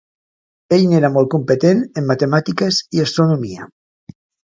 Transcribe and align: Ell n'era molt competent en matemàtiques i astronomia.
Ell 0.77 0.85
n'era 0.93 1.11
molt 1.17 1.29
competent 1.35 1.85
en 2.03 2.09
matemàtiques 2.15 2.83
i 2.99 3.07
astronomia. 3.07 3.73